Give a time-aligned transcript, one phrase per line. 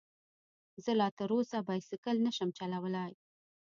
[0.83, 3.11] زه لا تر اوسه بايسکل نشم چلولی